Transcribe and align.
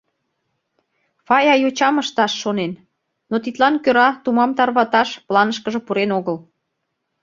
Фая 1.27 1.55
йочам 1.63 1.95
ышташ 2.03 2.31
шонен, 2.41 2.71
но 3.29 3.35
тидлан 3.43 3.75
кӧра 3.83 4.09
тумам 4.23 4.51
тарваташ 4.57 5.09
планышкыже 5.27 5.79
пурен 5.85 6.11
огыл. 6.19 6.37